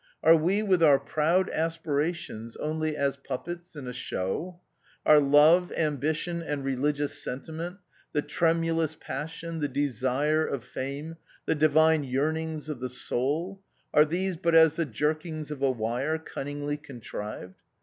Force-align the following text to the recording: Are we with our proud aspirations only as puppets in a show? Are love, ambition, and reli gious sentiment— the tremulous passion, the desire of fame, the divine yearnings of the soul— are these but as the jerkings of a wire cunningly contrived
Are 0.23 0.35
we 0.35 0.63
with 0.63 0.81
our 0.81 0.97
proud 0.97 1.47
aspirations 1.51 2.55
only 2.55 2.97
as 2.97 3.17
puppets 3.17 3.75
in 3.75 3.87
a 3.87 3.93
show? 3.93 4.59
Are 5.05 5.19
love, 5.19 5.71
ambition, 5.73 6.41
and 6.41 6.65
reli 6.65 6.91
gious 6.91 7.09
sentiment— 7.21 7.77
the 8.11 8.23
tremulous 8.23 8.95
passion, 8.99 9.59
the 9.59 9.67
desire 9.67 10.43
of 10.43 10.63
fame, 10.63 11.17
the 11.45 11.53
divine 11.53 12.03
yearnings 12.03 12.67
of 12.67 12.79
the 12.79 12.89
soul— 12.89 13.61
are 13.93 14.03
these 14.03 14.37
but 14.37 14.55
as 14.55 14.75
the 14.75 14.85
jerkings 14.85 15.51
of 15.51 15.61
a 15.61 15.69
wire 15.69 16.17
cunningly 16.17 16.77
contrived 16.77 17.61